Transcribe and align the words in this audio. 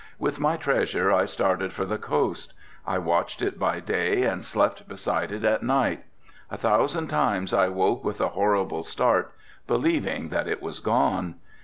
With 0.17 0.39
my 0.39 0.57
treasure 0.57 1.11
I 1.11 1.25
started 1.25 1.73
for 1.73 1.85
the 1.85 1.99
coast. 1.99 2.55
I 2.87 2.97
watched 2.97 3.39
it 3.43 3.59
by 3.59 3.79
day 3.79 4.23
and 4.23 4.43
slept 4.43 4.87
beside 4.87 5.31
it 5.31 5.43
at 5.43 5.61
night. 5.61 6.05
A 6.49 6.57
thousand 6.57 7.05
times 7.07 7.53
I 7.53 7.67
woke 7.69 8.03
with 8.03 8.19
a 8.19 8.29
horrible 8.29 8.81
start 8.81 9.31
believing 9.67 10.29
that 10.29 10.47
it 10.47 10.59
was 10.59 10.79
gone. 10.79 11.35